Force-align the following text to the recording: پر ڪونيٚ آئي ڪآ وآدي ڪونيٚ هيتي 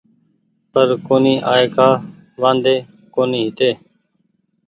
پر 0.71 0.87
ڪونيٚ 1.07 1.43
آئي 1.53 1.65
ڪآ 1.75 1.89
وآدي 2.41 2.75
ڪونيٚ 3.13 3.43
هيتي 3.45 3.71